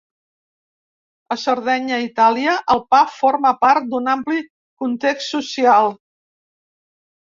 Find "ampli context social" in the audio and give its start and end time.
4.17-5.95